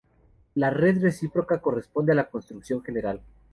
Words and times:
La 0.55 0.71
red 0.71 0.99
recíproca 0.99 1.61
corresponde 1.61 2.13
a 2.13 2.15
la 2.15 2.27
construcción 2.27 2.81
general. 2.81 3.21